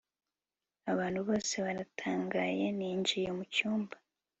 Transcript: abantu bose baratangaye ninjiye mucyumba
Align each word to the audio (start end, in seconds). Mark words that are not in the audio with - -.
abantu 0.91 1.19
bose 1.27 1.53
baratangaye 1.65 2.65
ninjiye 2.77 3.29
mucyumba 3.37 3.95